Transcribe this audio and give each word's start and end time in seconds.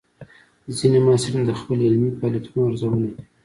ځینې 0.77 0.99
محصلین 1.05 1.43
د 1.45 1.51
خپل 1.59 1.77
علمي 1.87 2.09
فعالیتونو 2.17 2.59
ارزونه 2.67 2.97
کوي. 3.13 3.23